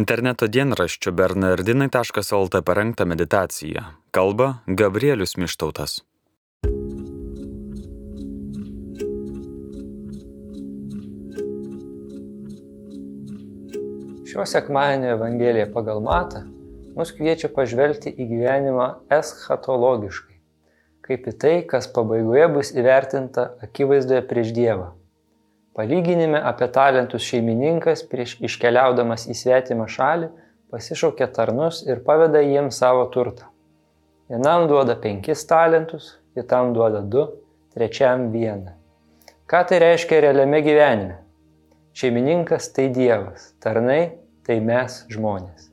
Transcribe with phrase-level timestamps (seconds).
[0.00, 3.82] Interneto dienraščio bernardinai.lt parengta meditacija.
[4.10, 5.98] Kalba Gabrielius Mištautas.
[14.30, 16.40] Šio sekmadienio Evangelija pagal Matą
[16.96, 20.40] mus kviečia pažvelgti į gyvenimą eschatologiškai,
[21.04, 24.94] kaip į tai, kas pabaigoje bus įvertinta akivaizdoje prieš Dievą.
[25.72, 30.28] Palyginime apie talentus šeimininkas prieš iškeliaudamas į svetimą šalį
[30.72, 33.48] pasišaukia tarnus ir paveda jiems savo turtą.
[34.28, 37.24] Vienam duoda penkis talentus, kitam duoda du,
[37.72, 38.76] trečiam vieną.
[39.48, 41.18] Ką tai reiškia realiame gyvenime?
[41.96, 44.14] Šeimininkas tai Dievas, tarnai
[44.46, 45.68] tai mes žmonės.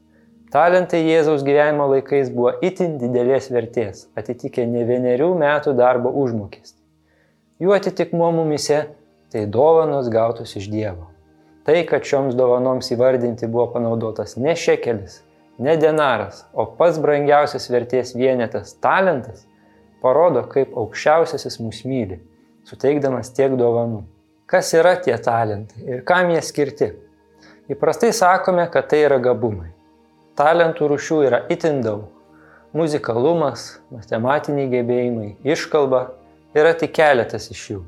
[0.52, 6.80] Talentai Jėzaus gyvenimo laikais buvo itin didelės vertės, atitikė ne vienerių metų darbo užmokestį.
[7.62, 8.80] Jų atitikmuo mumise
[9.32, 11.10] tai dovanos gautos iš Dievo.
[11.66, 15.20] Tai, kad šioms dovanoms įvardinti buvo panaudotas ne šekelis,
[15.62, 19.46] ne denaras, o pats brangiausias vertės vienetas- talentas,
[20.02, 22.20] parodo, kaip aukščiausiasis mus myli,
[22.66, 24.04] suteikdamas tiek dovanų.
[24.48, 26.94] Kas yra tie talentai ir kam jie skirti?
[27.70, 29.70] Įprastai sakome, kad tai yra gabumai.
[30.36, 32.08] Talentų rušių yra itin daug.
[32.74, 36.12] Muzikalumas, matematiniai gebėjimai, iškalba
[36.56, 37.84] yra tik keletas iš jų.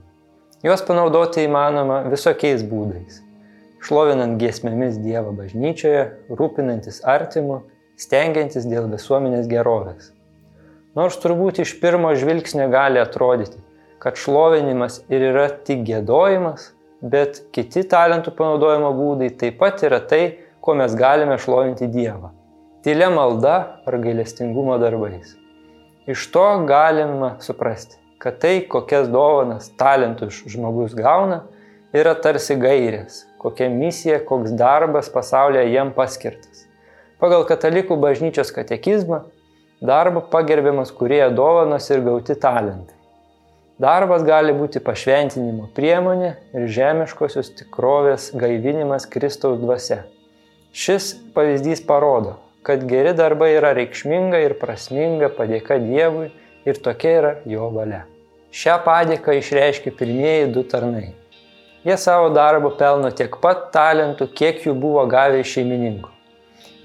[0.62, 3.16] Juos panaudoti įmanoma visokiais būdais.
[3.82, 7.64] Šlovinant giesmėmis Dievo bažnyčioje, rūpinantis artimu,
[7.98, 10.12] stengiantis dėl visuomenės gerovės.
[10.94, 13.58] Nors turbūt iš pirmo žvilgsnio gali atrodyti,
[14.04, 16.68] kad šlovinimas ir yra tik gėdojimas,
[17.02, 20.24] bet kiti talentų panaudojimo būdai taip pat yra tai,
[20.62, 22.36] kuo mes galime šlovinti Dievą.
[22.86, 23.56] Tylė malda
[23.90, 25.34] ar gailestingumo darbais.
[26.06, 31.42] Iš to galima suprasti, kad tai, kokias dovanas, talentus žmogus gauna,
[31.90, 36.68] yra tarsi gairės, kokia misija, koks darbas pasaulyje jam paskirtas.
[37.22, 39.24] Pagal katalikų bažnyčios katekizmą
[39.82, 42.98] darbo pagerbiamas kurie dovanos ir gauti talentai.
[43.82, 50.04] Darbas gali būti pašventinimo priemonė ir žemiškosios tikrovės gaivinimas Kristaus dvasia.
[50.72, 56.30] Šis pavyzdys parodo, kad geri darbai yra reikšminga ir prasminga padėka Dievui
[56.66, 58.06] ir tokia yra jo valia.
[58.52, 61.14] Šią padėką išreiškia pirmieji du tarnai.
[61.88, 66.12] Jie savo darbu pelno tiek pat talentų, kiek jų buvo gavę iš šeimininkų.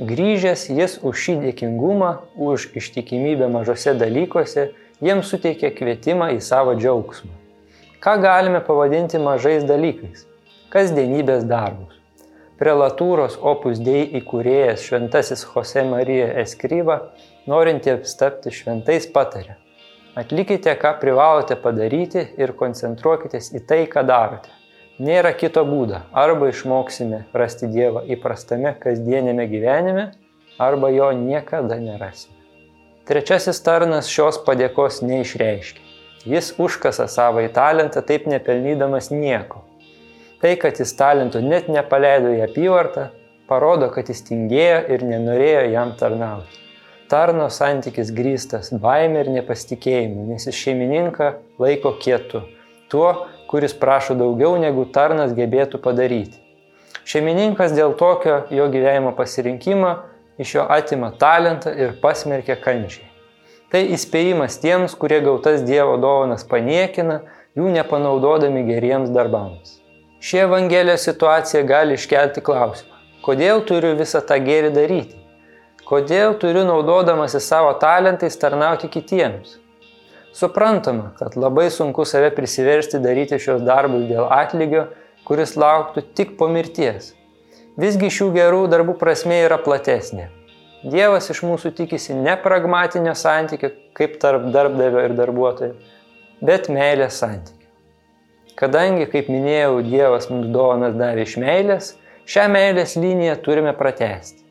[0.08, 4.70] Grįžęs jis už šį dėkingumą, už ištikimybę mažose dalykuose,
[5.02, 7.34] jiems suteikė kvietimą į savo džiaugsmą.
[8.00, 10.24] Ką galime pavadinti mažais dalykais?
[10.70, 11.98] Kasdienybės darbus.
[12.62, 17.02] Prelatūros opus dei įkūrėjas šventasis Jose Marija Eskryba,
[17.50, 19.58] norintiems tapti šventais patarė
[20.16, 24.48] Atlikite, ką privalote padaryti ir koncentruokitės į tai, ką darote.
[24.96, 25.98] Nėra kito būdo.
[26.16, 30.06] Arba išmoksime rasti Dievą įprastame kasdienėme gyvenime,
[30.56, 32.32] arba jo niekada nerasime.
[33.04, 35.84] Trečiasis tarnas šios padėkos neišreiškia.
[36.24, 39.66] Jis užkasa savo į talentą, taip nepelnydamas nieko.
[40.40, 43.10] Tai, kad jis talentų net nepaleido į apyvartą,
[43.52, 46.65] parodo, kad jis tingėjo ir nenorėjo jam tarnauti.
[47.06, 51.28] Tarno santykis grįstas baime ir nepasitikėjimu, nes jis šeimininką
[51.62, 52.40] laiko kietu,
[52.90, 53.10] tuo,
[53.46, 56.40] kuris prašo daugiau negu tarnas gebėtų padaryti.
[57.06, 59.92] Šeimininkas dėl tokio jo gyvenimo pasirinkimo
[60.42, 63.06] iš jo atima talentą ir pasmerkia kančiai.
[63.70, 67.20] Tai įspėjimas tiems, kurie gautas Dievo dovanas paniekina,
[67.54, 69.78] jų nepanaudodami geriems darbams.
[70.18, 75.25] Ši Evangelijos situacija gali iškelti klausimą, kodėl turiu visą tą gėrį daryti?
[75.86, 79.52] Kodėl turiu naudodamasi savo talentais tarnauti kitiems?
[80.34, 84.88] Suprantama, kad labai sunku save prisiversti daryti šios darbus dėl atlygio,
[85.28, 87.12] kuris lauktų tik po mirties.
[87.78, 90.26] Visgi šių gerų darbų prasme yra platesnė.
[90.82, 95.76] Dievas iš mūsų tikisi ne pragmatinio santykio, kaip tarp darbdavio ir darbuotojo,
[96.42, 97.70] bet meilės santykio.
[98.58, 101.92] Kadangi, kaip minėjau, Dievas mums dovanas davė iš meilės,
[102.26, 104.45] šią meilės liniją turime pratesti.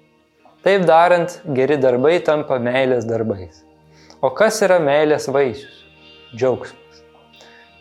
[0.65, 3.59] Taip darant, geri darbai tampa meilės darbais.
[4.17, 5.83] O kas yra meilės vaisius?
[6.33, 7.03] Džiaugsmas.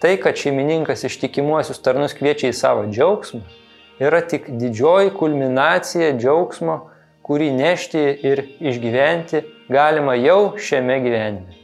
[0.05, 3.41] Tai, kad šeimininkas ištikimuosius tarnus kviečia į savo džiaugsmą,
[4.05, 6.77] yra tik didžioji kulminacija džiaugsmo,
[7.25, 11.57] kurį nešti ir išgyventi galima jau šiame gyvenime.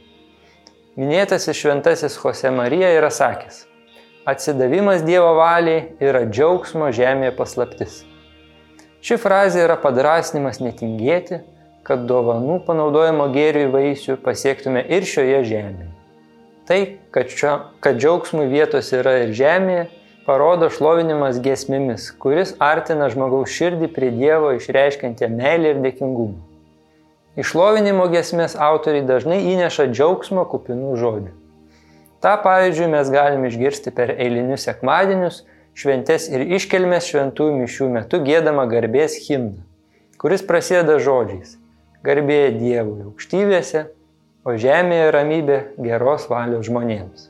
[0.97, 3.67] Minėtasis šventasis Jose Marija yra sakęs,
[4.25, 8.07] atsidavimas Dievo valiai yra džiaugsmo žemėje paslaptis.
[9.01, 11.39] Ši frazė yra padrasnimas netingėti,
[11.81, 15.87] kad dovanų panaudojimo gėriui vaisių pasiektume ir šioje žemėje.
[16.69, 16.77] Tai,
[17.11, 19.87] kad, šio, kad džiaugsmui vietos yra ir žemėje,
[20.27, 26.37] parodo šlovinimas giesmėmis, kuris artina žmogaus širdį prie Dievo išreiškiantį meilę ir dėkingumą.
[27.41, 31.33] Išlovinimo giesmės autoriai dažnai įneša džiaugsmo kupinų žodžių.
[32.21, 35.41] Ta pavyzdžiui mes galime išgirsti per eilinius sekmadienius,
[35.77, 39.63] šventes ir iškelmes šventųjų mišių metu gėdama garbės himną,
[40.21, 41.57] kuris prasideda žodžiais-
[42.07, 43.85] garbėje Dievui aukštybėse,
[44.45, 47.29] o žemėje ramybė geros valios žmonėms.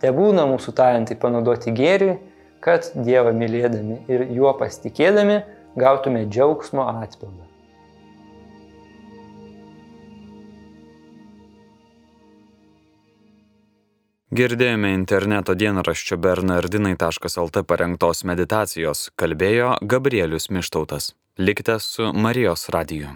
[0.00, 2.18] Te būna mūsų talentai panaudoti gėriui,
[2.60, 5.42] kad Dievą mylėdami ir juo pasitikėdami
[5.76, 7.45] gautume džiaugsmo atpildą.
[14.36, 21.14] Girdėjome interneto dienraščio bernardinai.lt parengtos meditacijos, kalbėjo Gabrielius Mištautas.
[21.40, 23.14] Likite su Marijos radiju.